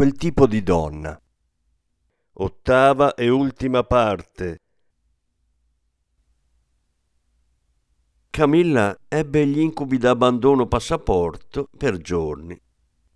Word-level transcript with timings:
quel 0.00 0.14
tipo 0.14 0.46
di 0.46 0.62
donna. 0.62 1.20
Ottava 2.32 3.12
e 3.12 3.28
ultima 3.28 3.84
parte. 3.84 4.60
Camilla 8.30 8.96
ebbe 9.06 9.46
gli 9.46 9.58
incubi 9.58 9.98
da 9.98 10.08
abbandono 10.08 10.66
passaporto 10.66 11.68
per 11.76 11.98
giorni. 11.98 12.58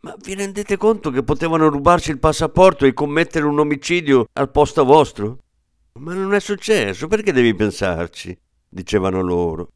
Ma 0.01 0.15
vi 0.23 0.35
rendete 0.35 0.77
conto 0.77 1.11
che 1.11 1.23
potevano 1.23 1.71
rubarci 1.71 2.11
il 2.11 2.19
passaporto 2.19 2.85
e 2.85 2.93
commettere 2.93 3.47
un 3.47 3.59
omicidio 3.59 4.27
al 4.35 4.51
posto 4.51 4.85
vostro? 4.85 5.39
Ma 6.01 6.13
non 6.13 6.35
è 6.35 6.41
successo, 6.41 7.07
perché 7.07 7.33
devi 7.33 7.55
pensarci? 7.55 8.39
dicevano 8.69 9.23
loro. 9.23 9.71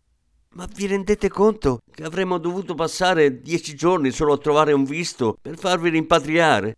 Ma 0.57 0.69
vi 0.75 0.87
rendete 0.87 1.31
conto 1.31 1.79
che 1.91 2.03
avremmo 2.05 2.37
dovuto 2.37 2.75
passare 2.75 3.41
dieci 3.41 3.75
giorni 3.75 4.11
solo 4.11 4.35
a 4.35 4.39
trovare 4.39 4.75
un 4.75 4.85
visto 4.85 5.39
per 5.41 5.57
farvi 5.57 5.89
rimpatriare? 5.89 6.77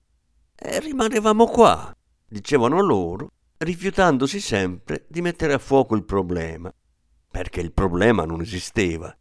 E 0.63 0.79
rimanevamo 0.79 1.47
qua, 1.47 1.91
dicevano 2.29 2.81
loro, 2.81 3.31
rifiutandosi 3.57 4.41
sempre 4.41 5.07
di 5.09 5.23
mettere 5.23 5.55
a 5.55 5.59
fuoco 5.59 5.97
il 5.97 6.05
problema, 6.05 6.71
perché 7.31 7.63
il 7.63 7.73
problema 7.73 8.27
non 8.27 8.43
esisteva. 8.43 9.17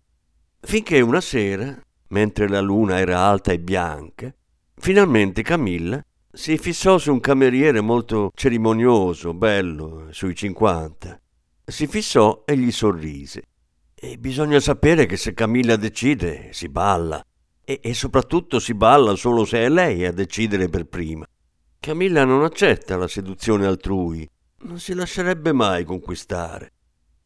Finché 0.59 0.99
una 0.99 1.21
sera, 1.21 1.81
mentre 2.09 2.49
la 2.49 2.59
luna 2.59 2.99
era 2.99 3.19
alta 3.19 3.53
e 3.53 3.59
bianca, 3.59 4.35
finalmente 4.75 5.41
Camilla 5.41 6.03
si 6.29 6.57
fissò 6.57 6.97
su 6.97 7.13
un 7.13 7.21
cameriere 7.21 7.79
molto 7.79 8.31
cerimonioso, 8.35 9.33
bello, 9.33 10.07
sui 10.11 10.35
cinquanta. 10.35 11.17
Si 11.63 11.87
fissò 11.87 12.43
e 12.45 12.57
gli 12.57 12.71
sorrise. 12.71 13.43
E 13.95 14.17
bisogna 14.17 14.59
sapere 14.59 15.05
che 15.05 15.15
se 15.15 15.33
Camilla 15.33 15.77
decide, 15.77 16.51
si 16.51 16.67
balla. 16.67 17.23
E, 17.69 17.81
e 17.83 17.93
soprattutto 17.93 18.57
si 18.57 18.73
balla 18.73 19.15
solo 19.15 19.45
se 19.45 19.59
è 19.59 19.69
lei 19.69 20.03
a 20.03 20.11
decidere 20.11 20.69
per 20.69 20.85
prima. 20.85 21.23
Camilla 21.79 22.25
non 22.25 22.43
accetta 22.43 22.97
la 22.97 23.07
seduzione 23.07 23.67
altrui, 23.67 24.27
non 24.61 24.79
si 24.79 24.95
lascerebbe 24.95 25.51
mai 25.51 25.83
conquistare. 25.83 26.71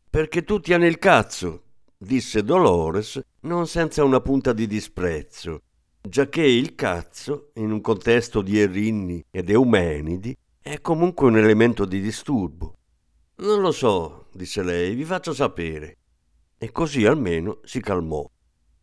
Perché 0.10 0.44
tu 0.44 0.60
tieni 0.60 0.86
il 0.88 0.98
cazzo, 0.98 1.64
disse 1.98 2.44
Dolores, 2.44 3.22
non 3.44 3.68
senza 3.68 4.04
una 4.04 4.20
punta 4.20 4.52
di 4.52 4.68
disprezzo, 4.68 5.62
giacché 6.02 6.44
il 6.44 6.76
cazzo, 6.76 7.52
in 7.54 7.72
un 7.72 7.80
contesto 7.80 8.42
di 8.42 8.60
Erinni 8.60 9.24
ed 9.32 9.50
Eumenidi, 9.50 10.36
è 10.60 10.82
comunque 10.82 11.28
un 11.28 11.38
elemento 11.38 11.86
di 11.86 12.02
disturbo. 12.02 12.74
Non 13.36 13.62
lo 13.62 13.72
so, 13.72 14.28
disse 14.34 14.62
lei, 14.62 14.94
vi 14.94 15.06
faccio 15.06 15.34
sapere. 15.34 16.00
E 16.58 16.70
così 16.74 17.06
almeno 17.06 17.62
si 17.64 17.80
calmò. 17.80 18.30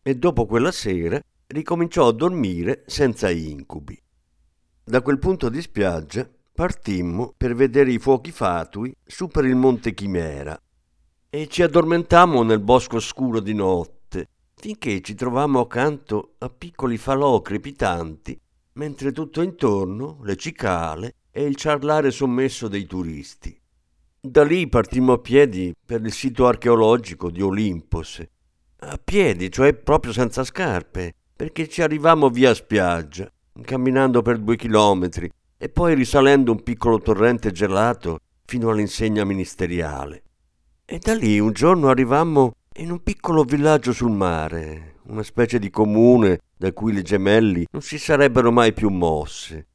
E 0.01 0.15
dopo 0.15 0.47
quella 0.47 0.71
sera 0.71 1.21
ricominciò 1.51 2.07
a 2.07 2.13
dormire 2.13 2.83
senza 2.87 3.29
incubi. 3.29 3.99
Da 4.83 5.01
quel 5.01 5.19
punto 5.19 5.49
di 5.49 5.61
spiaggia 5.61 6.29
partimmo 6.53 7.33
per 7.37 7.55
vedere 7.55 7.91
i 7.91 7.99
fuochi 7.99 8.31
fatui 8.31 8.93
su 9.05 9.27
per 9.27 9.45
il 9.45 9.55
monte 9.55 9.93
Chimera 9.93 10.59
e 11.29 11.47
ci 11.47 11.61
addormentammo 11.61 12.43
nel 12.43 12.59
bosco 12.59 12.99
scuro 12.99 13.39
di 13.39 13.53
notte 13.53 14.27
finché 14.55 15.01
ci 15.01 15.15
trovammo 15.15 15.61
accanto 15.61 16.35
a 16.39 16.49
piccoli 16.49 16.97
falò 16.97 17.41
crepitanti 17.41 18.39
mentre 18.73 19.11
tutto 19.11 19.41
intorno 19.41 20.19
le 20.23 20.35
cicale 20.35 21.15
e 21.31 21.43
il 21.43 21.55
ciarlare 21.55 22.11
sommesso 22.11 22.67
dei 22.67 22.85
turisti. 22.85 23.59
Da 24.19 24.43
lì 24.43 24.67
partimmo 24.67 25.13
a 25.13 25.17
piedi 25.17 25.73
per 25.83 26.01
il 26.01 26.11
sito 26.11 26.45
archeologico 26.45 27.31
di 27.31 27.41
Olimpos. 27.41 28.21
A 28.83 28.99
piedi, 29.03 29.49
cioè 29.49 29.73
proprio 29.73 30.13
senza 30.13 30.43
scarpe, 30.43 31.15
perché 31.41 31.67
ci 31.67 31.81
arrivammo 31.81 32.29
via 32.29 32.53
spiaggia, 32.53 33.27
camminando 33.63 34.21
per 34.21 34.37
due 34.37 34.55
chilometri 34.55 35.27
e 35.57 35.69
poi 35.69 35.95
risalendo 35.95 36.51
un 36.51 36.61
piccolo 36.61 36.99
torrente 36.99 37.51
gelato 37.51 38.19
fino 38.45 38.69
all'insegna 38.69 39.23
ministeriale. 39.23 40.21
E 40.85 40.99
da 40.99 41.15
lì 41.15 41.39
un 41.39 41.51
giorno 41.51 41.89
arrivammo 41.89 42.51
in 42.75 42.91
un 42.91 43.01
piccolo 43.01 43.41
villaggio 43.43 43.91
sul 43.91 44.11
mare, 44.11 44.97
una 45.07 45.23
specie 45.23 45.57
di 45.57 45.71
comune 45.71 46.41
da 46.55 46.71
cui 46.73 46.93
le 46.93 47.01
gemelli 47.01 47.65
non 47.71 47.81
si 47.81 47.97
sarebbero 47.97 48.51
mai 48.51 48.71
più 48.71 48.89
mosse. 48.89 49.65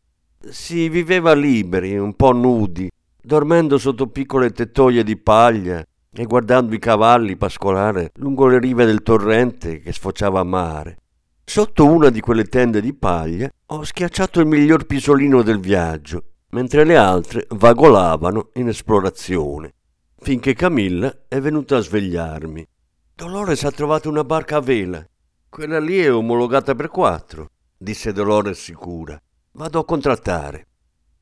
Si 0.49 0.89
viveva 0.89 1.35
liberi, 1.35 1.99
un 1.99 2.15
po' 2.15 2.31
nudi, 2.31 2.89
dormendo 3.21 3.77
sotto 3.77 4.07
piccole 4.07 4.53
tettoie 4.53 5.03
di 5.03 5.17
paglia 5.17 5.85
e 6.13 6.25
guardando 6.27 6.77
i 6.77 6.79
cavalli 6.79 7.37
pascolare 7.37 8.13
lungo 8.19 8.47
le 8.47 8.61
rive 8.61 8.85
del 8.87 9.03
torrente 9.03 9.81
che 9.81 9.93
sfociava 9.93 10.39
a 10.39 10.45
mare. 10.45 10.99
Sotto 11.49 11.87
una 11.87 12.11
di 12.11 12.21
quelle 12.21 12.45
tende 12.45 12.81
di 12.81 12.93
paglia 12.93 13.49
ho 13.67 13.85
schiacciato 13.85 14.41
il 14.41 14.47
miglior 14.47 14.85
pisolino 14.85 15.43
del 15.43 15.61
viaggio, 15.61 16.33
mentre 16.51 16.85
le 16.85 16.97
altre 16.97 17.47
vagolavano 17.51 18.51
in 18.55 18.69
esplorazione, 18.69 19.73
finché 20.19 20.55
Camilla 20.55 21.21
è 21.29 21.41
venuta 21.41 21.77
a 21.77 21.81
svegliarmi. 21.81 22.67
Dolores 23.15 23.63
ha 23.63 23.71
trovato 23.71 24.09
una 24.11 24.25
barca 24.25 24.57
a 24.57 24.61
vela. 24.61 25.07
Quella 25.49 25.79
lì 25.79 26.01
è 26.01 26.13
omologata 26.13 26.75
per 26.75 26.89
quattro, 26.89 27.51
disse 27.79 28.13
Dolores 28.13 28.61
sicura. 28.61 29.19
Vado 29.53 29.79
a 29.79 29.85
contrattare. 29.85 30.67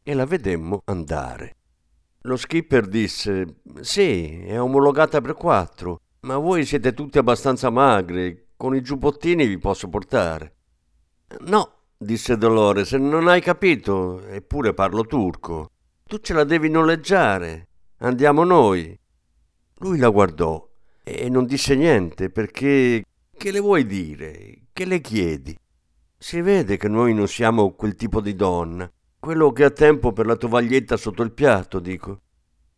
E 0.02 0.14
la 0.14 0.24
vedemmo 0.24 0.80
andare. 0.86 1.56
Lo 2.22 2.36
skipper 2.36 2.88
disse: 2.88 3.60
Sì, 3.82 4.40
è 4.40 4.58
omologata 4.58 5.20
per 5.20 5.34
quattro, 5.34 6.00
ma 6.20 6.38
voi 6.38 6.64
siete 6.64 6.94
tutti 6.94 7.18
abbastanza 7.18 7.68
magri, 7.68 8.43
con 8.56 8.74
i 8.74 8.82
giubbottini 8.82 9.46
vi 9.46 9.58
posso 9.58 9.88
portare. 9.88 10.54
No, 11.40 11.72
disse 11.96 12.36
Dolores, 12.36 12.92
non 12.92 13.28
hai 13.28 13.40
capito, 13.40 14.22
eppure 14.26 14.74
parlo 14.74 15.04
turco. 15.04 15.70
Tu 16.06 16.18
ce 16.18 16.34
la 16.34 16.44
devi 16.44 16.68
noleggiare. 16.68 17.68
Andiamo 17.98 18.44
noi. 18.44 18.98
Lui 19.78 19.98
la 19.98 20.08
guardò 20.08 20.66
e 21.02 21.28
non 21.28 21.46
disse 21.46 21.74
niente 21.74 22.30
perché 22.30 23.04
che 23.36 23.50
le 23.50 23.60
vuoi 23.60 23.84
dire? 23.84 24.66
Che 24.72 24.84
le 24.84 25.00
chiedi? 25.00 25.56
Si 26.16 26.40
vede 26.40 26.76
che 26.76 26.88
noi 26.88 27.12
non 27.12 27.28
siamo 27.28 27.74
quel 27.74 27.96
tipo 27.96 28.20
di 28.20 28.34
donna, 28.34 28.90
quello 29.18 29.52
che 29.52 29.64
ha 29.64 29.70
tempo 29.70 30.12
per 30.12 30.26
la 30.26 30.36
tovaglietta 30.36 30.96
sotto 30.96 31.22
il 31.22 31.32
piatto, 31.32 31.80
dico. 31.80 32.20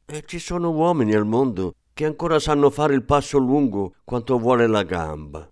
E 0.06 0.24
ci 0.26 0.38
sono 0.38 0.70
uomini 0.70 1.14
al 1.14 1.26
mondo 1.26 1.74
che 1.92 2.06
ancora 2.06 2.38
sanno 2.38 2.70
fare 2.70 2.94
il 2.94 3.04
passo 3.04 3.38
lungo 3.38 3.94
quanto 4.04 4.38
vuole 4.38 4.66
la 4.66 4.82
gamba 4.82 5.48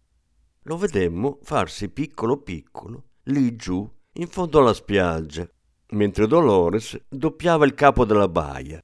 lo 0.64 0.76
vedemmo 0.76 1.38
farsi 1.42 1.88
piccolo 1.88 2.38
piccolo 2.38 3.04
lì 3.24 3.54
giù 3.56 3.88
in 4.16 4.28
fondo 4.28 4.60
alla 4.60 4.72
spiaggia, 4.72 5.48
mentre 5.90 6.26
Dolores 6.26 6.98
doppiava 7.08 7.64
il 7.64 7.74
capo 7.74 8.04
della 8.04 8.28
baia. 8.28 8.82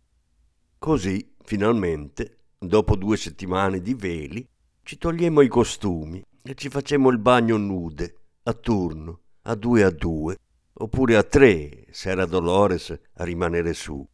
Così, 0.78 1.34
finalmente, 1.42 2.38
dopo 2.58 2.96
due 2.96 3.16
settimane 3.16 3.80
di 3.80 3.94
veli, 3.94 4.46
ci 4.82 4.98
togliemmo 4.98 5.40
i 5.40 5.48
costumi 5.48 6.22
e 6.42 6.54
ci 6.54 6.68
facemmo 6.68 7.10
il 7.10 7.18
bagno 7.18 7.56
nude, 7.56 8.16
a 8.44 8.52
turno, 8.54 9.20
a 9.42 9.54
due 9.54 9.84
a 9.84 9.90
due, 9.90 10.36
oppure 10.72 11.16
a 11.16 11.22
tre, 11.22 11.86
se 11.90 12.10
era 12.10 12.26
Dolores 12.26 12.90
a 12.90 13.24
rimanere 13.24 13.72
su. 13.72 14.04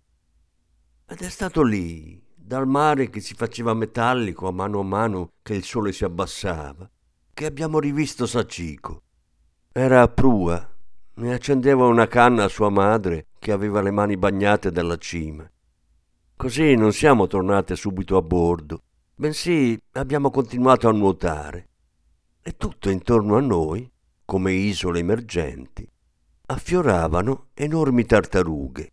Ed 1.08 1.20
è 1.20 1.28
stato 1.28 1.62
lì, 1.62 2.22
dal 2.34 2.66
mare 2.66 3.08
che 3.08 3.20
si 3.20 3.34
faceva 3.34 3.74
metallico 3.74 4.48
a 4.48 4.52
mano 4.52 4.80
a 4.80 4.84
mano 4.84 5.30
che 5.42 5.54
il 5.54 5.64
sole 5.64 5.92
si 5.92 6.04
abbassava, 6.04 6.88
che 7.36 7.44
abbiamo 7.44 7.78
rivisto 7.78 8.24
Saccico. 8.24 9.02
Era 9.70 10.00
a 10.00 10.08
prua 10.08 10.74
e 11.16 11.32
accendeva 11.34 11.84
una 11.84 12.06
canna 12.06 12.44
a 12.44 12.48
sua 12.48 12.70
madre 12.70 13.26
che 13.38 13.52
aveva 13.52 13.82
le 13.82 13.90
mani 13.90 14.16
bagnate 14.16 14.70
dalla 14.70 14.96
cima. 14.96 15.46
Così 16.34 16.74
non 16.76 16.94
siamo 16.94 17.26
tornate 17.26 17.76
subito 17.76 18.16
a 18.16 18.22
bordo, 18.22 18.84
bensì 19.14 19.78
abbiamo 19.92 20.30
continuato 20.30 20.88
a 20.88 20.92
nuotare. 20.92 21.68
E 22.40 22.56
tutto 22.56 22.88
intorno 22.88 23.36
a 23.36 23.40
noi, 23.40 23.86
come 24.24 24.52
isole 24.52 25.00
emergenti, 25.00 25.86
affioravano 26.46 27.48
enormi 27.52 28.06
tartarughe. 28.06 28.92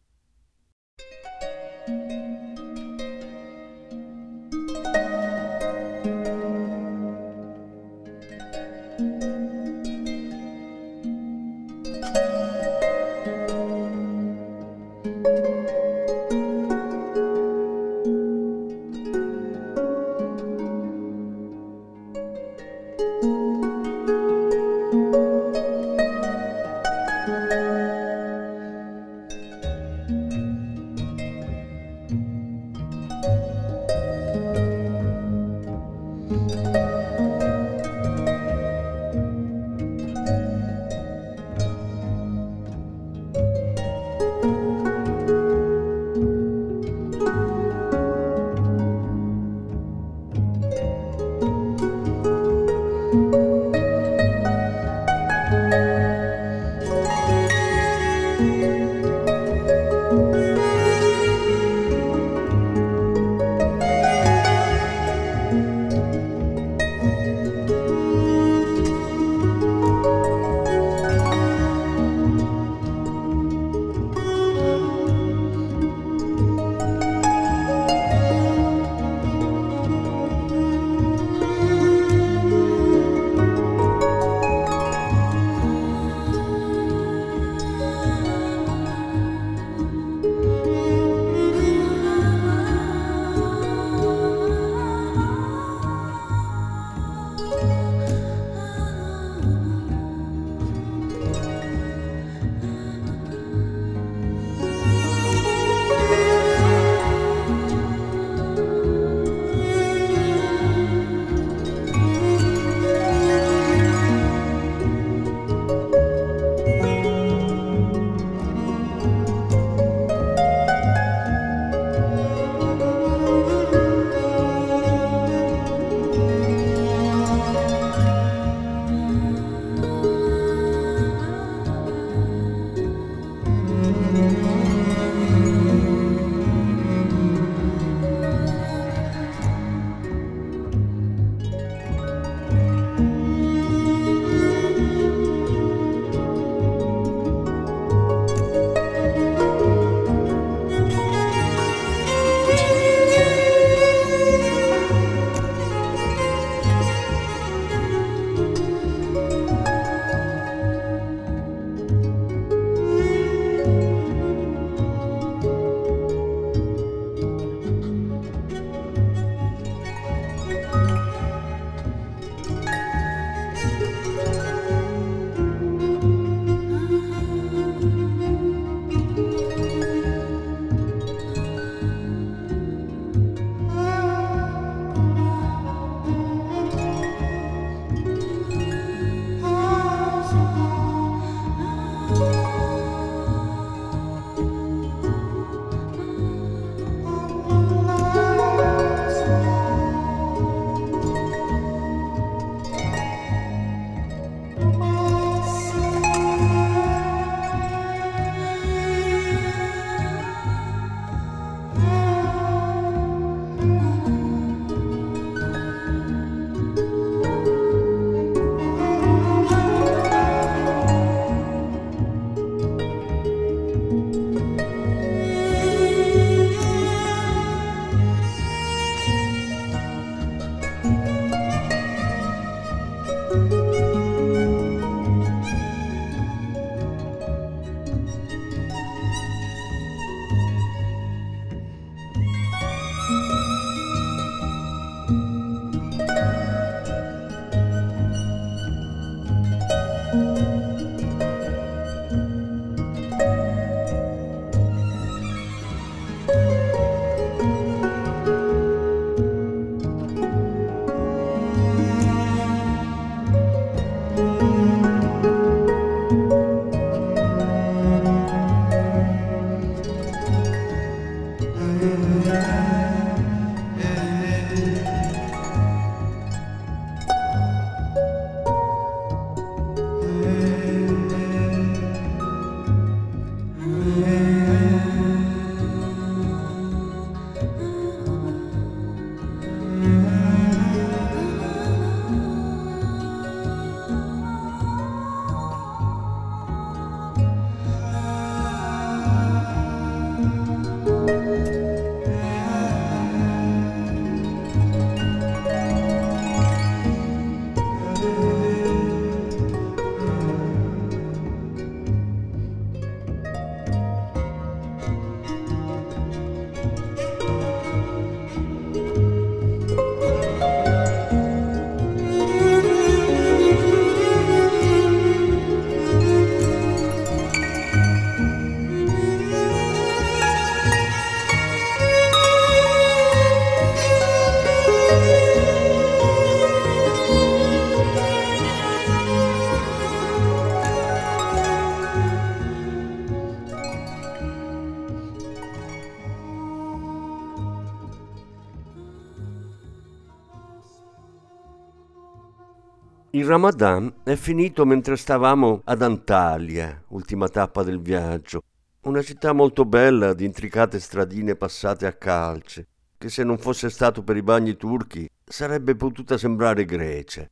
Ramadan 353.34 353.92
è 354.04 354.14
finito 354.14 354.64
mentre 354.64 354.96
stavamo 354.96 355.62
ad 355.64 355.82
Antalya, 355.82 356.84
ultima 356.90 357.28
tappa 357.28 357.64
del 357.64 357.82
viaggio. 357.82 358.44
Una 358.82 359.02
città 359.02 359.34
molto 359.34 359.66
bella, 359.66 360.14
di 360.14 360.24
intricate 360.24 360.80
stradine 360.80 361.36
passate 361.36 361.88
a 361.88 361.94
calce, 361.94 362.68
che 362.96 363.10
se 363.10 363.24
non 363.24 363.40
fosse 363.40 363.72
stato 363.72 364.04
per 364.04 364.18
i 364.18 364.22
bagni 364.22 364.56
turchi 364.56 365.10
sarebbe 365.26 365.76
potuta 365.76 366.16
sembrare 366.16 366.64
Grecia. 366.64 367.28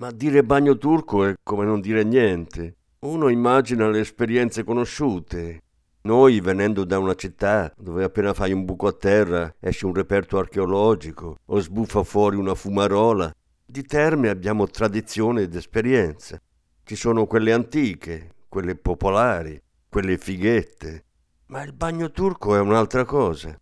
Ma 0.00 0.10
dire 0.10 0.42
bagno 0.42 0.76
turco 0.76 1.24
è 1.24 1.36
come 1.40 1.64
non 1.64 1.80
dire 1.80 2.02
niente. 2.02 2.74
Uno 3.02 3.28
immagina 3.28 3.88
le 3.88 4.00
esperienze 4.00 4.64
conosciute. 4.64 5.62
Noi, 6.00 6.40
venendo 6.40 6.82
da 6.82 6.98
una 6.98 7.14
città 7.14 7.72
dove 7.76 8.02
appena 8.02 8.34
fai 8.34 8.50
un 8.50 8.64
buco 8.64 8.88
a 8.88 8.92
terra 8.92 9.54
esce 9.60 9.86
un 9.86 9.94
reperto 9.94 10.36
archeologico 10.36 11.36
o 11.44 11.60
sbuffa 11.60 12.02
fuori 12.02 12.34
una 12.34 12.56
fumarola, 12.56 13.32
di 13.70 13.82
terme 13.84 14.30
abbiamo 14.30 14.66
tradizione 14.66 15.42
ed 15.42 15.54
esperienza. 15.54 16.40
Ci 16.82 16.96
sono 16.96 17.26
quelle 17.26 17.52
antiche, 17.52 18.30
quelle 18.48 18.76
popolari, 18.76 19.60
quelle 19.90 20.16
fighette. 20.16 21.04
Ma 21.48 21.62
il 21.62 21.74
bagno 21.74 22.10
turco 22.10 22.56
è 22.56 22.60
un'altra 22.60 23.04
cosa. 23.04 23.54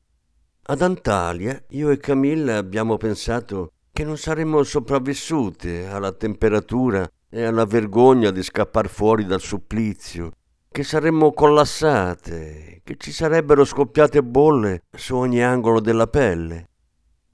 Ad 0.69 0.81
Antalya 0.81 1.61
io 1.71 1.91
e 1.91 1.99
Camilla 1.99 2.57
abbiamo 2.57 2.97
pensato 2.97 3.73
che 3.93 4.05
non 4.05 4.17
saremmo 4.17 4.63
sopravvissute 4.63 5.87
alla 5.87 6.13
temperatura 6.13 7.09
e 7.29 7.43
alla 7.43 7.65
vergogna 7.65 8.31
di 8.31 8.45
scappar 8.45 8.89
fuori 8.89 9.25
dal 9.25 9.41
supplizio, 9.41 10.31
che 10.71 10.85
saremmo 10.85 11.33
collassate, 11.33 12.81
che 12.85 12.95
ci 12.97 13.11
sarebbero 13.11 13.65
scoppiate 13.65 14.23
bolle 14.23 14.83
su 14.97 15.17
ogni 15.17 15.43
angolo 15.43 15.81
della 15.81 16.07
pelle. 16.07 16.69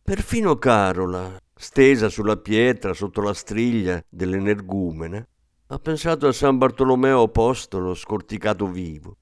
Perfino 0.02 0.56
Carola, 0.56 1.38
stesa 1.62 2.08
sulla 2.08 2.36
pietra 2.36 2.92
sotto 2.92 3.20
la 3.20 3.32
striglia 3.32 4.04
dell'energumena, 4.08 5.24
ha 5.68 5.78
pensato 5.78 6.26
a 6.26 6.32
San 6.32 6.58
Bartolomeo 6.58 7.22
Apostolo 7.22 7.94
scorticato 7.94 8.66
vivo. 8.66 9.16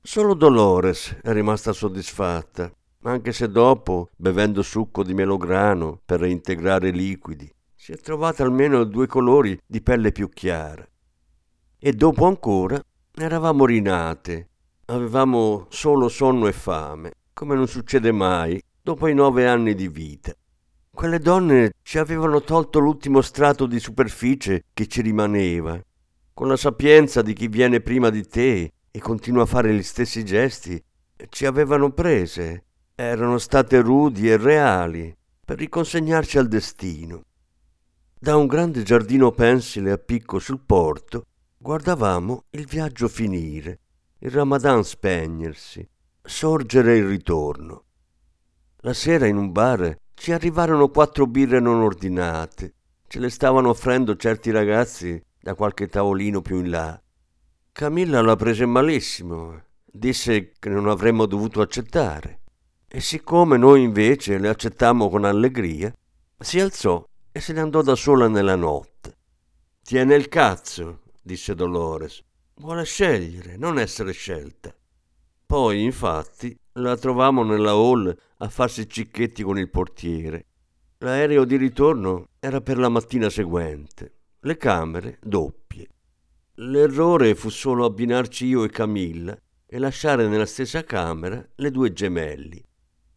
Solo 0.00 0.34
Dolores 0.34 1.16
è 1.20 1.32
rimasta 1.32 1.72
soddisfatta, 1.72 2.72
anche 3.02 3.32
se 3.32 3.50
dopo, 3.50 4.10
bevendo 4.16 4.62
succo 4.62 5.02
di 5.02 5.12
melograno 5.12 6.00
per 6.04 6.20
reintegrare 6.20 6.90
i 6.90 6.92
liquidi, 6.92 7.52
si 7.74 7.90
è 7.90 7.96
trovata 7.96 8.44
almeno 8.44 8.84
due 8.84 9.08
colori 9.08 9.58
di 9.66 9.82
pelle 9.82 10.12
più 10.12 10.28
chiara. 10.28 10.86
E 11.80 11.92
dopo 11.94 12.26
ancora 12.26 12.80
eravamo 13.12 13.66
rinate, 13.66 14.50
avevamo 14.84 15.66
solo 15.68 16.08
sonno 16.08 16.46
e 16.46 16.52
fame, 16.52 17.12
come 17.32 17.56
non 17.56 17.66
succede 17.66 18.12
mai 18.12 18.62
dopo 18.80 19.08
i 19.08 19.14
nove 19.14 19.48
anni 19.48 19.74
di 19.74 19.88
vita. 19.88 20.32
Quelle 20.94 21.18
donne 21.18 21.72
ci 21.82 21.98
avevano 21.98 22.42
tolto 22.42 22.78
l'ultimo 22.78 23.22
strato 23.22 23.66
di 23.66 23.80
superficie 23.80 24.64
che 24.74 24.86
ci 24.86 25.00
rimaneva. 25.00 25.82
Con 26.34 26.48
la 26.48 26.56
sapienza 26.56 27.22
di 27.22 27.32
chi 27.32 27.48
viene 27.48 27.80
prima 27.80 28.10
di 28.10 28.26
te 28.26 28.72
e 28.90 28.98
continua 29.00 29.44
a 29.44 29.46
fare 29.46 29.74
gli 29.74 29.82
stessi 29.82 30.22
gesti, 30.22 30.80
ci 31.30 31.46
avevano 31.46 31.90
prese. 31.92 32.64
Erano 32.94 33.38
state 33.38 33.80
rudi 33.80 34.28
e 34.28 34.36
reali 34.36 35.16
per 35.44 35.58
riconsegnarci 35.58 36.36
al 36.38 36.46
destino. 36.46 37.24
Da 38.18 38.36
un 38.36 38.46
grande 38.46 38.82
giardino 38.82 39.32
pensile 39.32 39.92
a 39.92 39.98
picco 39.98 40.38
sul 40.38 40.60
porto 40.60 41.24
guardavamo 41.56 42.44
il 42.50 42.66
viaggio 42.66 43.08
finire, 43.08 43.80
il 44.18 44.30
Ramadan 44.30 44.84
spegnersi, 44.84 45.88
sorgere 46.20 46.98
il 46.98 47.06
ritorno. 47.06 47.84
La 48.82 48.92
sera 48.92 49.26
in 49.26 49.36
un 49.36 49.52
bar 49.52 49.96
ci 50.14 50.32
arrivarono 50.32 50.88
quattro 50.88 51.26
birre 51.26 51.60
non 51.60 51.80
ordinate. 51.80 52.74
Ce 53.06 53.18
le 53.18 53.30
stavano 53.30 53.70
offrendo 53.70 54.16
certi 54.16 54.50
ragazzi 54.50 55.22
da 55.40 55.54
qualche 55.54 55.88
tavolino 55.88 56.40
più 56.40 56.58
in 56.60 56.70
là. 56.70 57.02
Camilla 57.72 58.22
la 58.22 58.36
prese 58.36 58.66
malissimo. 58.66 59.62
Disse 59.84 60.52
che 60.58 60.68
non 60.68 60.88
avremmo 60.88 61.26
dovuto 61.26 61.60
accettare. 61.60 62.40
E 62.88 63.00
siccome 63.00 63.56
noi 63.56 63.82
invece 63.82 64.38
le 64.38 64.48
accettammo 64.48 65.08
con 65.08 65.24
allegria, 65.24 65.92
si 66.38 66.60
alzò 66.60 67.04
e 67.30 67.40
se 67.40 67.52
ne 67.52 67.60
andò 67.60 67.82
da 67.82 67.94
sola 67.94 68.28
nella 68.28 68.56
notte. 68.56 69.16
Tiene 69.82 70.14
il 70.14 70.28
cazzo, 70.28 71.00
disse 71.22 71.54
Dolores. 71.54 72.22
Vuole 72.56 72.84
scegliere, 72.84 73.56
non 73.56 73.78
essere 73.78 74.12
scelta. 74.12 74.74
Poi, 75.46 75.82
infatti, 75.82 76.56
la 76.74 76.96
trovammo 76.96 77.42
nella 77.42 77.72
hall 77.72 78.14
a 78.38 78.48
farsi 78.48 78.88
cicchetti 78.88 79.42
con 79.42 79.58
il 79.58 79.68
portiere. 79.68 80.46
L'aereo 80.98 81.44
di 81.44 81.56
ritorno 81.56 82.28
era 82.38 82.60
per 82.60 82.78
la 82.78 82.88
mattina 82.88 83.28
seguente. 83.28 84.20
Le 84.40 84.56
camere 84.56 85.18
doppie. 85.20 85.88
L'errore 86.56 87.34
fu 87.34 87.48
solo 87.48 87.84
abbinarci 87.84 88.46
io 88.46 88.64
e 88.64 88.70
Camilla 88.70 89.36
e 89.66 89.78
lasciare 89.78 90.26
nella 90.28 90.46
stessa 90.46 90.84
camera 90.84 91.44
le 91.56 91.70
due 91.70 91.92
gemelli. 91.92 92.62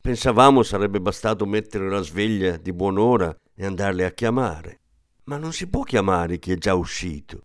Pensavamo 0.02 0.62
sarebbe 0.64 1.02
bastato 1.02 1.46
mettere 1.46 1.90
la 1.90 2.02
sveglia 2.02 2.58
di 2.58 2.74
buon'ora 2.74 3.36
e 3.54 3.66
andarle 3.66 4.06
a 4.06 4.12
chiamare. 4.12 4.82
Ma 5.26 5.38
non 5.38 5.52
si 5.52 5.68
può 5.68 5.84
chiamare 5.84 6.38
chi 6.38 6.52
è 6.52 6.56
già 6.56 6.76
uscito. 6.76 7.42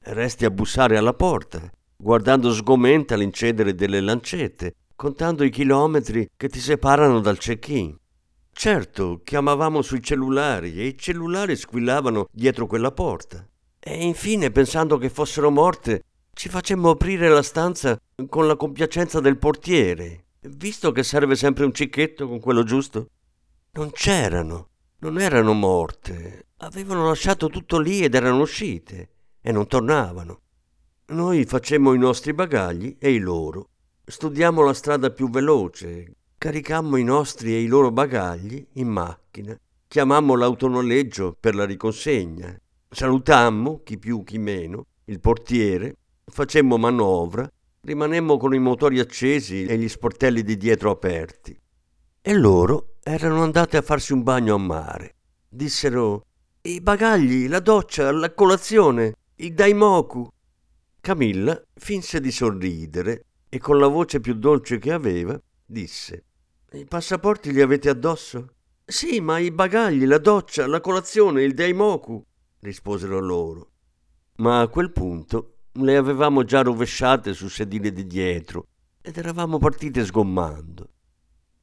Resti 0.00 0.44
a 0.44 0.50
bussare 0.50 0.96
alla 0.96 1.14
porta, 1.14 1.70
guardando 1.96 2.52
sgomenta 2.52 3.14
l'incedere 3.14 3.74
delle 3.74 4.00
lancette 4.00 4.74
contando 5.00 5.44
i 5.44 5.50
chilometri 5.50 6.28
che 6.36 6.50
ti 6.50 6.60
separano 6.60 7.20
dal 7.20 7.38
check-in. 7.38 7.96
Certo, 8.52 9.22
chiamavamo 9.24 9.80
sui 9.80 10.02
cellulari 10.02 10.78
e 10.78 10.88
i 10.88 10.98
cellulari 10.98 11.56
squillavano 11.56 12.28
dietro 12.30 12.66
quella 12.66 12.92
porta. 12.92 13.42
E 13.78 14.04
infine, 14.04 14.50
pensando 14.50 14.98
che 14.98 15.08
fossero 15.08 15.50
morte, 15.50 16.02
ci 16.34 16.50
facemmo 16.50 16.90
aprire 16.90 17.30
la 17.30 17.40
stanza 17.40 17.98
con 18.28 18.46
la 18.46 18.56
compiacenza 18.56 19.20
del 19.20 19.38
portiere, 19.38 20.26
visto 20.40 20.92
che 20.92 21.02
serve 21.02 21.34
sempre 21.34 21.64
un 21.64 21.72
cicchetto 21.72 22.28
con 22.28 22.38
quello 22.38 22.62
giusto? 22.62 23.08
Non 23.72 23.92
c'erano, 23.92 24.68
non 24.98 25.18
erano 25.18 25.54
morte, 25.54 26.48
avevano 26.58 27.06
lasciato 27.06 27.48
tutto 27.48 27.78
lì 27.78 28.04
ed 28.04 28.14
erano 28.14 28.42
uscite 28.42 29.08
e 29.40 29.50
non 29.50 29.66
tornavano. 29.66 30.40
Noi 31.06 31.46
facemmo 31.46 31.94
i 31.94 31.98
nostri 31.98 32.34
bagagli 32.34 32.98
e 33.00 33.14
i 33.14 33.18
loro. 33.18 33.69
Studiamo 34.10 34.62
la 34.62 34.74
strada 34.74 35.10
più 35.10 35.30
veloce, 35.30 36.16
caricammo 36.36 36.96
i 36.96 37.04
nostri 37.04 37.54
e 37.54 37.60
i 37.60 37.68
loro 37.68 37.92
bagagli 37.92 38.66
in 38.72 38.88
macchina, 38.88 39.56
chiamammo 39.86 40.34
l'autonoleggio 40.34 41.36
per 41.38 41.54
la 41.54 41.64
riconsegna, 41.64 42.60
salutammo, 42.90 43.82
chi 43.84 43.98
più 43.98 44.24
chi 44.24 44.38
meno, 44.38 44.86
il 45.04 45.20
portiere, 45.20 45.94
facemmo 46.24 46.76
manovra, 46.76 47.48
rimanemmo 47.82 48.36
con 48.36 48.52
i 48.52 48.58
motori 48.58 48.98
accesi 48.98 49.64
e 49.64 49.78
gli 49.78 49.88
sportelli 49.88 50.42
di 50.42 50.56
dietro 50.56 50.90
aperti. 50.90 51.56
E 52.20 52.34
loro 52.34 52.96
erano 53.04 53.44
andate 53.44 53.76
a 53.76 53.82
farsi 53.82 54.12
un 54.12 54.24
bagno 54.24 54.56
a 54.56 54.58
mare. 54.58 55.14
Dissero 55.48 56.26
i 56.62 56.80
bagagli, 56.80 57.46
la 57.46 57.60
doccia, 57.60 58.10
la 58.10 58.34
colazione, 58.34 59.14
il 59.36 59.54
daimoku. 59.54 60.28
Camilla 61.00 61.62
finse 61.74 62.20
di 62.20 62.32
sorridere 62.32 63.26
e 63.50 63.58
con 63.58 63.78
la 63.78 63.88
voce 63.88 64.20
più 64.20 64.34
dolce 64.34 64.78
che 64.78 64.92
aveva 64.92 65.38
disse 65.66 66.24
I 66.72 66.84
passaporti 66.86 67.52
li 67.52 67.60
avete 67.60 67.88
addosso? 67.88 68.54
Sì, 68.84 69.20
ma 69.20 69.38
i 69.38 69.50
bagagli, 69.50 70.06
la 70.06 70.18
doccia, 70.18 70.66
la 70.66 70.80
colazione, 70.80 71.42
il 71.42 71.54
daimoku, 71.54 72.24
risposero 72.60 73.18
loro. 73.18 73.70
Ma 74.36 74.60
a 74.60 74.68
quel 74.68 74.92
punto 74.92 75.56
le 75.72 75.96
avevamo 75.96 76.44
già 76.44 76.62
rovesciate 76.62 77.34
sul 77.34 77.50
sedile 77.50 77.92
di 77.92 78.06
dietro 78.06 78.66
ed 79.02 79.16
eravamo 79.16 79.58
partite 79.58 80.04
sgommando. 80.04 80.88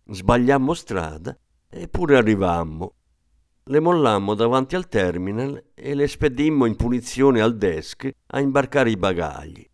Sbagliammo 0.06 0.74
strada 0.74 1.38
eppure 1.70 2.18
arrivammo. 2.18 2.94
Le 3.64 3.80
mollammo 3.80 4.34
davanti 4.34 4.76
al 4.76 4.88
terminal 4.88 5.72
e 5.74 5.94
le 5.94 6.08
spedimmo 6.08 6.66
in 6.66 6.76
punizione 6.76 7.42
al 7.42 7.58
desk 7.58 8.10
a 8.28 8.40
imbarcare 8.40 8.90
i 8.90 8.98
bagagli. 8.98 9.70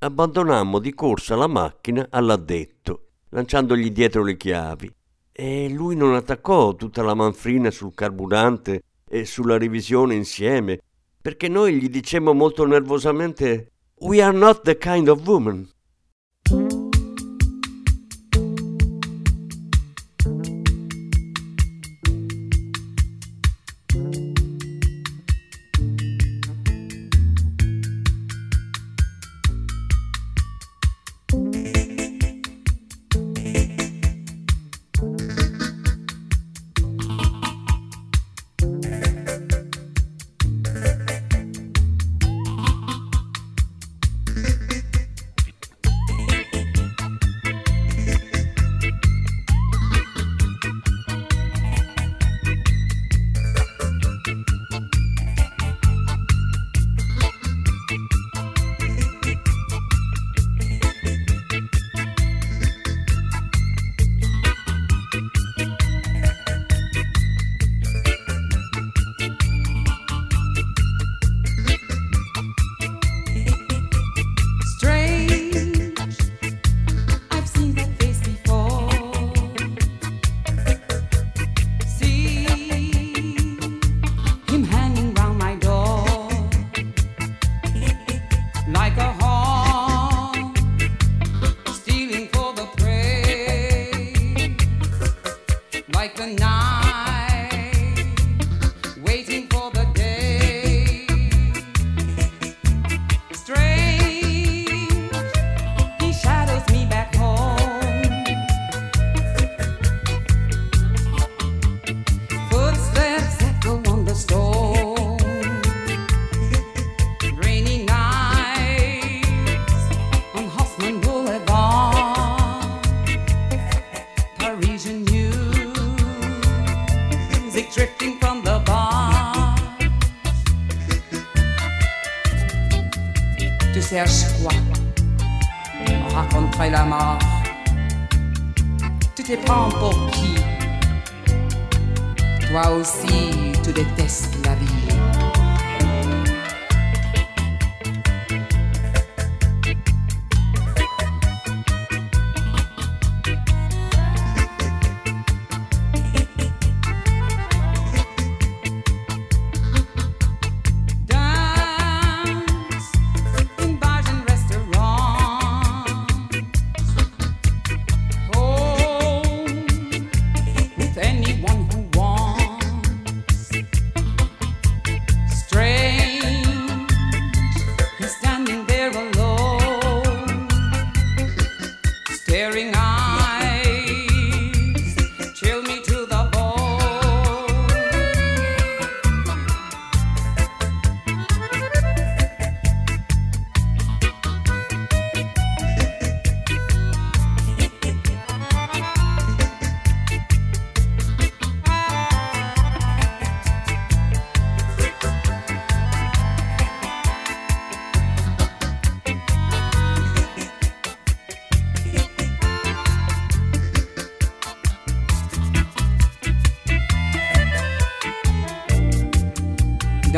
Abbandonammo 0.00 0.78
di 0.78 0.94
corsa 0.94 1.34
la 1.34 1.48
macchina 1.48 2.06
all'addetto, 2.08 3.06
lanciandogli 3.30 3.90
dietro 3.90 4.22
le 4.22 4.36
chiavi, 4.36 4.94
e 5.32 5.68
lui 5.70 5.96
non 5.96 6.14
attaccò 6.14 6.76
tutta 6.76 7.02
la 7.02 7.14
manfrina 7.14 7.68
sul 7.72 7.92
carburante 7.94 8.82
e 9.04 9.24
sulla 9.24 9.58
revisione 9.58 10.14
insieme, 10.14 10.78
perché 11.20 11.48
noi 11.48 11.80
gli 11.80 11.88
dicemmo 11.88 12.32
molto 12.32 12.64
nervosamente 12.64 13.72
We 14.02 14.22
are 14.22 14.36
not 14.36 14.62
the 14.62 14.78
kind 14.78 15.08
of 15.08 15.26
woman. 15.26 15.68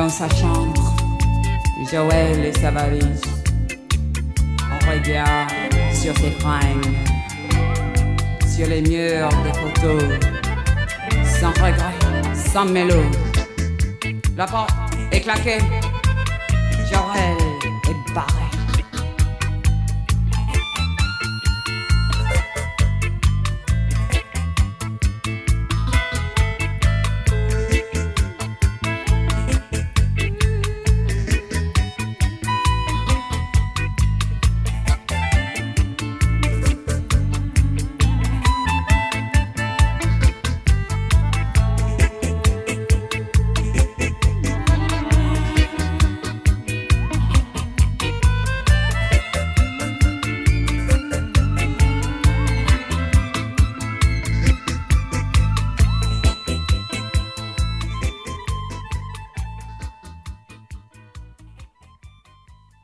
Sa 0.08 0.28
chambre, 0.28 0.94
Joël 1.90 2.44
et 2.44 2.52
sa 2.52 2.70
valise. 2.70 3.22
On 4.70 4.90
regarde 4.90 5.50
sur 5.92 6.16
ses 6.16 6.30
fringues 6.30 6.96
sur 8.46 8.68
les 8.68 8.82
murs 8.82 9.28
des 9.42 9.52
photos, 9.52 10.02
sans 11.40 11.50
regret, 11.50 11.96
sans 12.34 12.66
mélo. 12.66 13.02
La 14.36 14.46
porte 14.46 14.70
est 15.12 15.20
claquée, 15.20 15.58
Jorel 16.90 17.38
est 17.88 18.14
barré. 18.14 18.39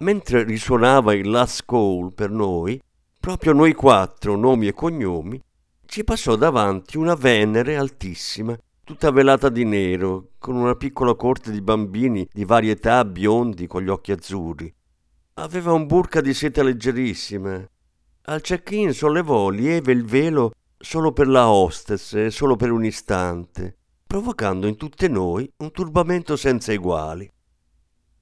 Mentre 0.07 0.45
risuonava 0.45 1.15
il 1.15 1.29
last 1.29 1.65
call 1.67 2.15
per 2.15 2.31
noi, 2.31 2.81
proprio 3.19 3.53
noi 3.53 3.73
quattro, 3.75 4.37
nomi 4.37 4.69
e 4.69 4.73
cognomi, 4.73 5.43
ci 5.85 6.05
passò 6.05 6.37
davanti 6.37 6.97
una 6.97 7.17
Venere 7.17 7.77
altissima, 7.77 8.57
tutta 8.85 9.11
velata 9.11 9.49
di 9.49 9.65
nero, 9.65 10.29
con 10.39 10.55
una 10.55 10.77
piccola 10.77 11.17
corte 11.17 11.51
di 11.51 11.61
bambini 11.61 12.25
di 12.33 12.45
varie 12.45 12.75
età 12.75 13.05
biondi 13.05 13.67
con 13.67 13.83
gli 13.83 13.89
occhi 13.89 14.13
azzurri. 14.13 14.73
Aveva 15.35 15.73
un 15.73 15.87
burka 15.87 16.21
di 16.21 16.35
seta 16.35 16.63
leggerissima. 16.63 17.69
Al 18.27 18.41
check-in 18.43 18.93
sollevò 18.93 19.49
lieve 19.49 19.91
il 19.91 20.05
velo 20.05 20.53
solo 20.79 21.11
per 21.11 21.27
la 21.27 21.51
hostess 21.51 22.13
e 22.13 22.31
solo 22.31 22.55
per 22.55 22.71
un 22.71 22.85
istante, 22.85 23.77
provocando 24.07 24.69
in 24.69 24.77
tutte 24.77 25.09
noi 25.09 25.53
un 25.57 25.73
turbamento 25.73 26.37
senza 26.37 26.71
eguali. 26.71 27.29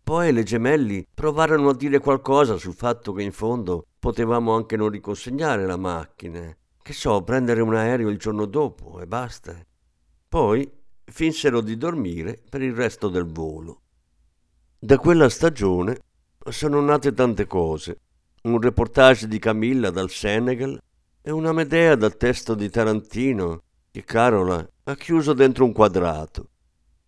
Poi 0.04 0.34
le 0.34 0.42
gemelli 0.42 1.06
provarono 1.14 1.70
a 1.70 1.74
dire 1.74 1.98
qualcosa 1.98 2.58
sul 2.58 2.74
fatto 2.74 3.14
che 3.14 3.22
in 3.22 3.32
fondo 3.32 3.86
potevamo 3.98 4.54
anche 4.54 4.76
non 4.76 4.90
riconsegnare 4.90 5.64
la 5.64 5.78
macchina. 5.78 6.54
Che 6.82 6.92
so, 6.92 7.22
prendere 7.22 7.62
un 7.62 7.74
aereo 7.74 8.10
il 8.10 8.18
giorno 8.18 8.44
dopo 8.44 9.00
e 9.00 9.06
basta. 9.06 9.56
Poi 10.28 10.70
finsero 11.04 11.62
di 11.62 11.78
dormire 11.78 12.38
per 12.46 12.60
il 12.60 12.74
resto 12.74 13.08
del 13.08 13.24
volo. 13.24 13.80
Da 14.78 14.98
quella 14.98 15.30
stagione 15.30 15.98
sono 16.50 16.82
nate 16.82 17.14
tante 17.14 17.46
cose. 17.46 18.00
Un 18.42 18.60
reportage 18.60 19.26
di 19.26 19.38
Camilla 19.38 19.88
dal 19.88 20.10
Senegal 20.10 20.78
e 21.22 21.30
una 21.30 21.52
Medea 21.52 21.94
dal 21.94 22.18
testo 22.18 22.54
di 22.54 22.68
Tarantino 22.68 23.62
che 23.90 24.04
Carola 24.04 24.68
ha 24.82 24.96
chiuso 24.96 25.32
dentro 25.32 25.64
un 25.64 25.72
quadrato. 25.72 26.50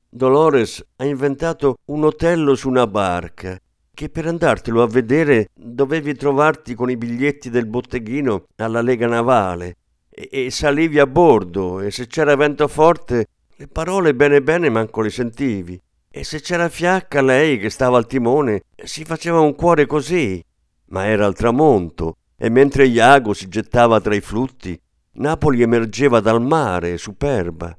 Dolores 0.08 0.84
ha 0.96 1.04
inventato 1.04 1.78
un 1.86 2.04
hotello 2.04 2.54
su 2.54 2.68
una 2.68 2.86
barca 2.86 3.58
che 3.92 4.08
per 4.08 4.26
andartelo 4.26 4.82
a 4.82 4.86
vedere 4.86 5.48
dovevi 5.54 6.14
trovarti 6.14 6.74
con 6.74 6.90
i 6.90 6.96
biglietti 6.96 7.50
del 7.50 7.66
botteghino 7.66 8.46
alla 8.56 8.82
Lega 8.82 9.06
Navale. 9.06 9.76
E, 10.10 10.28
e 10.30 10.50
salivi 10.50 10.98
a 10.98 11.06
bordo 11.06 11.80
e 11.80 11.90
se 11.90 12.06
c'era 12.06 12.36
vento 12.36 12.68
forte 12.68 13.26
le 13.56 13.68
parole 13.68 14.14
bene 14.14 14.42
bene 14.42 14.70
manco 14.70 15.00
le 15.00 15.10
sentivi. 15.10 15.80
E 16.08 16.24
se 16.24 16.40
c'era 16.40 16.68
fiacca 16.68 17.20
lei 17.20 17.58
che 17.58 17.68
stava 17.68 17.96
al 17.96 18.06
timone 18.06 18.62
si 18.84 19.04
faceva 19.04 19.40
un 19.40 19.54
cuore 19.54 19.86
così 19.86 20.42
ma 20.88 21.06
era 21.06 21.26
al 21.26 21.34
tramonto 21.34 22.16
e 22.36 22.48
mentre 22.48 22.86
Iago 22.86 23.34
si 23.34 23.48
gettava 23.48 24.00
tra 24.00 24.14
i 24.14 24.20
flutti 24.20 24.78
Napoli 25.12 25.62
emergeva 25.62 26.20
dal 26.20 26.40
mare 26.40 26.96
superba 26.96 27.76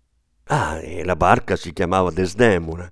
Ah, 0.50 0.80
e 0.80 1.04
la 1.04 1.18
barca 1.18 1.58
si 1.58 1.74
chiamava 1.74 2.10
Desdemona. 2.10 2.90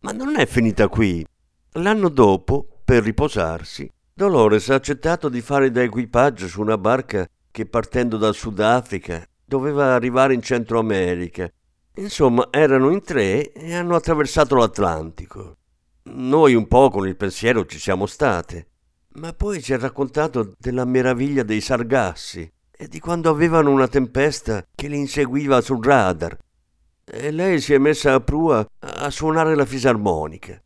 Ma 0.00 0.12
non 0.12 0.36
è 0.36 0.44
finita 0.44 0.88
qui. 0.88 1.26
L'anno 1.72 2.10
dopo, 2.10 2.80
per 2.84 3.02
riposarsi, 3.02 3.90
Dolores 4.12 4.68
ha 4.68 4.74
accettato 4.74 5.30
di 5.30 5.40
fare 5.40 5.70
da 5.70 5.82
equipaggio 5.82 6.46
su 6.46 6.60
una 6.60 6.76
barca 6.76 7.26
che 7.50 7.64
partendo 7.64 8.18
dal 8.18 8.34
Sudafrica 8.34 9.26
doveva 9.44 9.94
arrivare 9.94 10.34
in 10.34 10.42
Centro 10.42 10.78
America. 10.78 11.48
Insomma, 11.96 12.48
erano 12.50 12.90
in 12.90 13.02
tre 13.02 13.50
e 13.52 13.74
hanno 13.74 13.94
attraversato 13.94 14.54
l'Atlantico. 14.54 15.56
Noi 16.04 16.54
un 16.54 16.68
po' 16.68 16.90
con 16.90 17.08
il 17.08 17.16
pensiero 17.16 17.64
ci 17.64 17.78
siamo 17.78 18.04
state, 18.04 18.66
ma 19.14 19.32
poi 19.32 19.62
ci 19.62 19.72
ha 19.72 19.78
raccontato 19.78 20.52
della 20.58 20.84
meraviglia 20.84 21.44
dei 21.44 21.62
sargassi 21.62 22.48
e 22.70 22.88
di 22.88 23.00
quando 23.00 23.30
avevano 23.30 23.70
una 23.70 23.88
tempesta 23.88 24.66
che 24.74 24.88
li 24.88 24.98
inseguiva 24.98 25.62
sul 25.62 25.82
radar 25.82 26.36
e 27.04 27.30
lei 27.30 27.60
si 27.60 27.74
è 27.74 27.78
messa 27.78 28.14
a 28.14 28.20
prua 28.20 28.66
a 28.78 29.10
suonare 29.10 29.54
la 29.54 29.66
fisarmonica. 29.66 30.60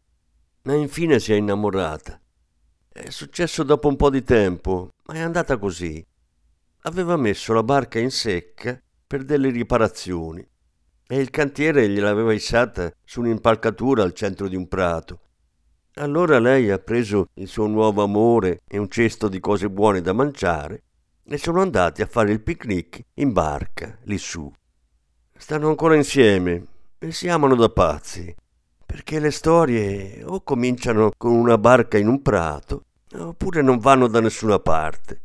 Ma 0.62 0.74
infine 0.74 1.18
si 1.18 1.32
è 1.32 1.36
innamorata. 1.36 2.20
È 2.88 3.10
successo 3.10 3.62
dopo 3.62 3.88
un 3.88 3.96
po' 3.96 4.10
di 4.10 4.22
tempo, 4.22 4.90
ma 5.04 5.14
è 5.14 5.20
andata 5.20 5.58
così. 5.58 6.04
Aveva 6.82 7.16
messo 7.16 7.52
la 7.52 7.62
barca 7.62 7.98
in 7.98 8.10
secca 8.10 8.80
per 9.06 9.24
delle 9.24 9.50
riparazioni 9.50 10.46
e 11.06 11.18
il 11.18 11.30
cantiere 11.30 11.88
gliel'aveva 11.88 12.32
issata 12.32 12.92
su 13.04 13.20
un'impalcatura 13.20 14.02
al 14.02 14.12
centro 14.12 14.48
di 14.48 14.56
un 14.56 14.68
prato. 14.68 15.20
Allora 15.94 16.38
lei 16.38 16.70
ha 16.70 16.78
preso 16.78 17.28
il 17.34 17.48
suo 17.48 17.66
nuovo 17.66 18.02
amore 18.02 18.60
e 18.68 18.78
un 18.78 18.88
cesto 18.88 19.28
di 19.28 19.40
cose 19.40 19.70
buone 19.70 20.00
da 20.00 20.12
mangiare 20.12 20.82
e 21.24 21.38
sono 21.38 21.60
andati 21.60 22.02
a 22.02 22.06
fare 22.06 22.30
il 22.30 22.42
picnic 22.42 23.00
in 23.14 23.32
barca 23.32 23.98
lì 24.04 24.18
su. 24.18 24.52
Stanno 25.38 25.68
ancora 25.68 25.94
insieme 25.94 26.66
e 26.98 27.12
si 27.12 27.28
amano 27.28 27.54
da 27.54 27.68
pazzi, 27.70 28.34
perché 28.84 29.20
le 29.20 29.30
storie 29.30 30.22
o 30.24 30.42
cominciano 30.42 31.12
con 31.16 31.32
una 31.32 31.56
barca 31.56 31.96
in 31.96 32.08
un 32.08 32.20
prato, 32.20 32.82
oppure 33.14 33.62
non 33.62 33.78
vanno 33.78 34.08
da 34.08 34.20
nessuna 34.20 34.58
parte. 34.58 35.22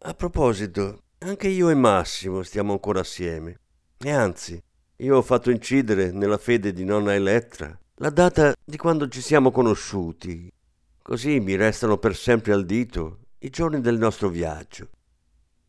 A 0.00 0.14
proposito, 0.14 1.04
anche 1.18 1.46
io 1.46 1.70
e 1.70 1.74
Massimo 1.74 2.42
stiamo 2.42 2.72
ancora 2.72 3.00
assieme. 3.00 3.60
E 3.96 4.10
anzi, 4.10 4.60
io 4.96 5.16
ho 5.16 5.22
fatto 5.22 5.50
incidere 5.50 6.10
nella 6.10 6.36
fede 6.36 6.72
di 6.72 6.84
nonna 6.84 7.14
Elettra 7.14 7.78
la 7.94 8.10
data 8.10 8.54
di 8.62 8.76
quando 8.76 9.08
ci 9.08 9.20
siamo 9.20 9.50
conosciuti. 9.52 10.52
Così 11.00 11.38
mi 11.38 11.54
restano 11.54 11.98
per 11.98 12.16
sempre 12.16 12.52
al 12.52 12.66
dito 12.66 13.20
i 13.38 13.48
giorni 13.48 13.80
del 13.80 13.96
nostro 13.96 14.28
viaggio. 14.28 14.88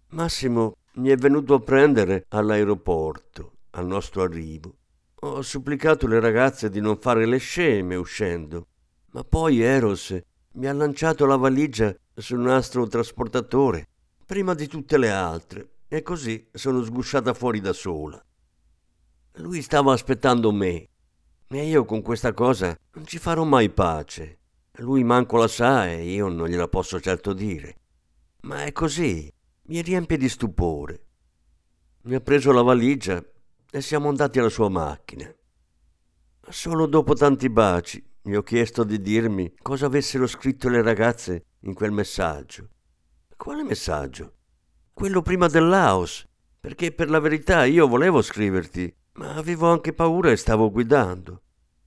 Massimo 0.09 0.75
mi 0.95 1.09
è 1.09 1.15
venuto 1.15 1.53
a 1.53 1.59
prendere 1.59 2.25
all'aeroporto, 2.29 3.53
al 3.71 3.85
nostro 3.85 4.23
arrivo. 4.23 4.75
Ho 5.21 5.41
supplicato 5.41 6.07
le 6.07 6.19
ragazze 6.19 6.69
di 6.69 6.81
non 6.81 6.97
fare 6.97 7.25
le 7.25 7.37
sceme 7.37 7.95
uscendo, 7.95 8.67
ma 9.11 9.23
poi 9.23 9.61
Eros 9.61 10.17
mi 10.53 10.67
ha 10.67 10.73
lanciato 10.73 11.25
la 11.25 11.37
valigia 11.37 11.95
sul 12.13 12.39
nastro 12.39 12.87
trasportatore, 12.87 13.87
prima 14.25 14.53
di 14.53 14.67
tutte 14.67 14.97
le 14.97 15.09
altre, 15.11 15.69
e 15.87 16.01
così 16.01 16.47
sono 16.51 16.83
sgusciata 16.83 17.33
fuori 17.33 17.61
da 17.61 17.73
sola. 17.73 18.21
Lui 19.35 19.61
stava 19.61 19.93
aspettando 19.93 20.51
me, 20.51 20.87
e 21.47 21.65
io 21.65 21.85
con 21.85 22.01
questa 22.01 22.33
cosa 22.33 22.77
non 22.93 23.05
ci 23.05 23.17
farò 23.17 23.43
mai 23.43 23.69
pace. 23.69 24.39
Lui 24.77 25.03
manco 25.03 25.37
la 25.37 25.47
sa 25.47 25.87
e 25.87 26.11
io 26.11 26.27
non 26.29 26.47
gliela 26.47 26.67
posso 26.67 26.99
certo 26.99 27.33
dire. 27.33 27.75
Ma 28.41 28.63
è 28.63 28.71
così, 28.71 29.31
mi 29.71 29.81
riempie 29.81 30.17
di 30.17 30.27
stupore. 30.27 31.05
Mi 32.03 32.15
ha 32.15 32.19
preso 32.19 32.51
la 32.51 32.61
valigia 32.61 33.23
e 33.71 33.79
siamo 33.79 34.09
andati 34.09 34.37
alla 34.37 34.49
sua 34.49 34.67
macchina. 34.67 35.33
Solo 36.49 36.87
dopo 36.87 37.13
tanti 37.13 37.49
baci 37.49 38.05
gli 38.21 38.33
ho 38.33 38.43
chiesto 38.43 38.83
di 38.83 38.99
dirmi 38.99 39.53
cosa 39.61 39.85
avessero 39.85 40.27
scritto 40.27 40.67
le 40.67 40.81
ragazze 40.81 41.45
in 41.61 41.73
quel 41.73 41.91
messaggio. 41.91 42.67
Quale 43.37 43.63
messaggio? 43.63 44.33
Quello 44.91 45.21
prima 45.21 45.47
del 45.47 45.69
Laos, 45.69 46.27
perché 46.59 46.91
per 46.91 47.09
la 47.09 47.19
verità 47.19 47.63
io 47.63 47.87
volevo 47.87 48.21
scriverti, 48.21 48.93
ma 49.13 49.35
avevo 49.35 49.71
anche 49.71 49.93
paura 49.93 50.31
e 50.31 50.35
stavo 50.35 50.69
guidando. 50.69 51.43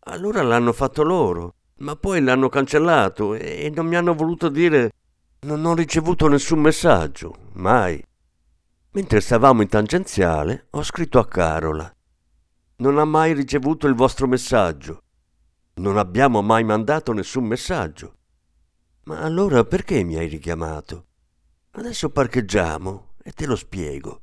Allora 0.06 0.40
l'hanno 0.40 0.72
fatto 0.72 1.02
loro, 1.02 1.56
ma 1.80 1.96
poi 1.96 2.22
l'hanno 2.22 2.48
cancellato 2.48 3.34
e 3.34 3.70
non 3.74 3.86
mi 3.86 3.96
hanno 3.96 4.14
voluto 4.14 4.48
dire 4.48 4.93
non 5.44 5.66
ho 5.66 5.74
ricevuto 5.74 6.26
nessun 6.26 6.58
messaggio, 6.58 7.50
mai. 7.52 8.02
Mentre 8.92 9.20
stavamo 9.20 9.60
in 9.60 9.68
tangenziale, 9.68 10.68
ho 10.70 10.82
scritto 10.82 11.18
a 11.18 11.28
Carola. 11.28 11.94
Non 12.76 12.98
ha 12.98 13.04
mai 13.04 13.34
ricevuto 13.34 13.86
il 13.86 13.94
vostro 13.94 14.26
messaggio. 14.26 15.02
Non 15.74 15.98
abbiamo 15.98 16.40
mai 16.40 16.64
mandato 16.64 17.12
nessun 17.12 17.44
messaggio. 17.44 18.14
Ma 19.04 19.20
allora 19.20 19.64
perché 19.64 20.02
mi 20.02 20.16
hai 20.16 20.28
richiamato? 20.28 21.06
Adesso 21.72 22.08
parcheggiamo 22.08 23.14
e 23.22 23.32
te 23.32 23.46
lo 23.46 23.56
spiego. 23.56 24.22